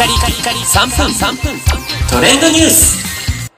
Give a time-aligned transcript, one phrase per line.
[0.00, 1.60] カリカリカリ3分3分
[2.10, 3.50] トレンドニュース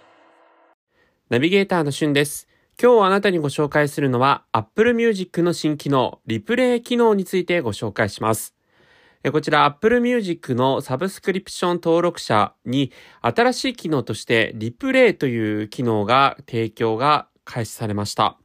[1.30, 2.48] ナビゲーターのしゅんです。
[2.82, 8.56] 今日あなたにご紹介するのは Apple Music の新機能、リプレイ機能についてご紹介します。
[9.30, 18.36] こちら Apple Music のサブスクリプション登録者に新しい機能としてリプレイという機能が提供が開始されました。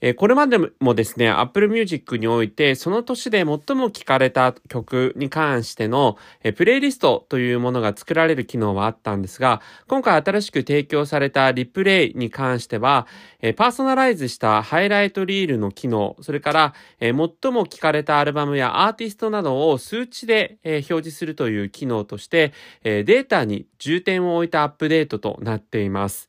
[0.00, 13.08] えこれまでもですね、Apple Music において、その年で最も聴かれた曲に関しての、えプレイリストというものが作られる機能はあったんですが、今回新しく提供されたリプレイに関しては、
[13.42, 22.52] えパーソナライズしたハイライトリールの機能、それから、え最も聴かれたアルバムやアーティストなどを数値で、え表示するという機能として、
[22.84, 26.28] えデータに重点を置いたアップデートとなっています。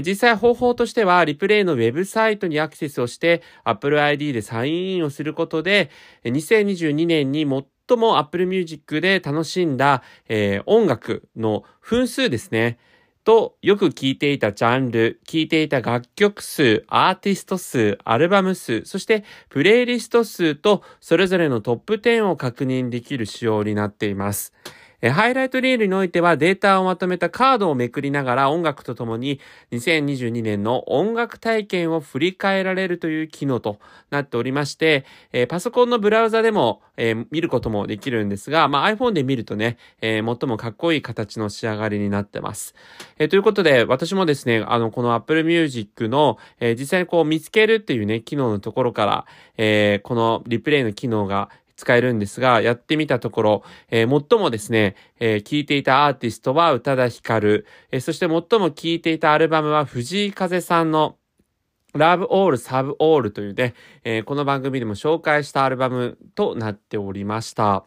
[0.00, 5.90] 実際方法としては、リプレイのウェブサイトにアクセスをして、Apple ID でサインインをすることで、
[6.24, 7.46] 2022年に
[7.88, 12.78] 最も Apple Music で楽しんだ、えー音楽の分数ですね。
[13.24, 24.52] と、よく聴いていたジャンル、聴いていた楽曲数、アーティスト数、アルバム数、そしてプレイリスト数と、それぞれのトップ10を確認できる仕様になっています。
[25.02, 29.40] えハイライトリールにおいてはデータをまとめたカードをめくりながら音楽とともに
[29.72, 33.80] 2022年の音楽体験を振り返られるという機能と
[34.10, 42.74] なっておりまして、えパソコンのブラウザでも、え見ることもできるんですが、まあ、iPhone で見るとね、えー最もかっこいい形の仕上がりになってます。
[43.18, 51.48] えーということで、私もですね、あの、この Apple Music の、えー実際にこう見つけるっていうね、機能のところから、えこのリプレイの機能が
[51.82, 61.16] 使えるんですが、やってみたところ、えー最もですね、えー聴いていたアーティストは宇多田ヒカル、えーそして最も聴いていたアルバムは藤井風さんの
[61.94, 67.84] Love All Serve All というね、えーこの番組でも紹介したアルバムとなっておりました。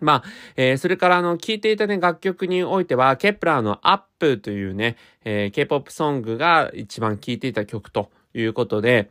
[0.00, 0.24] まあ、
[0.56, 9.08] えーそれからあの、聴いていたね、楽曲においては、 Kep1er の Up というね、えー K-POP ソングが一番聴いていた曲ということで、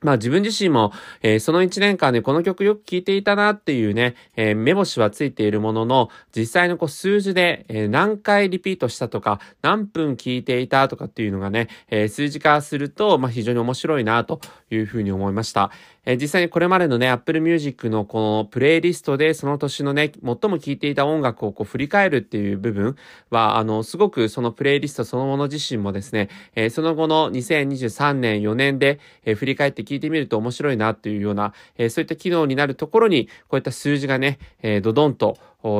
[0.00, 0.92] まあ自分自身も、
[1.22, 15.70] えーその1年間でこの曲よく聴いていたなっていうね、えー目星はついているものの、実際のこう数字で、えー何回リピートしたとか、何分聴いていたとかっていうのがね、え数字化すると、まあ非常に面白いなというふうに思いました。
[16.08, 22.96] え実際にこれまでのね、Apple Music のこのプレイリストでその年のね、最も聴いていた音楽をこう振り返るっていう部分
[23.28, 35.38] は、あの、すごくそのプレイリストそのもの自身もですね、えその後の2023年4年で、え振り返って聞いてみると面白いなというような、えそういった機能になるところに、こういった数字がね、えードドンと、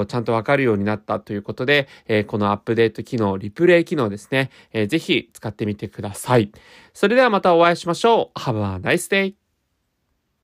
[0.09, 6.51] ちゃんとわかるようになったということで、えこのアップデート機能、リプレイ機能ですね、えーぜひ使ってみてください。
[6.95, 8.39] それではまたお会いしましょう。
[8.39, 9.48] Have a nice day!